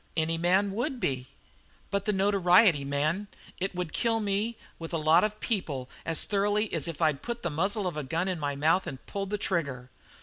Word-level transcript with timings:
"Any 0.17 0.39
man 0.39 0.71
would 0.71 0.99
be." 0.99 1.27
"But 1.91 2.05
the 2.05 2.11
notoriety, 2.11 2.83
man! 2.83 3.27
It 3.59 3.75
would 3.75 3.93
kill 3.93 4.19
me 4.19 4.57
with 4.79 4.93
a 4.93 4.97
lot 4.97 5.23
of 5.23 5.39
people 5.39 5.91
as 6.07 6.25
thoroughly 6.25 6.73
as 6.73 6.87
if 6.87 7.03
I'd 7.03 7.21
put 7.21 7.43
the 7.43 7.51
muzzle 7.51 7.85
of 7.85 7.97
a 7.97 8.03
gun 8.03 8.27
in 8.27 8.39
my 8.39 8.55
mouth 8.55 8.87
and 8.87 9.05
pulled 9.05 9.29
the 9.29 9.37
trigger." 9.37 9.91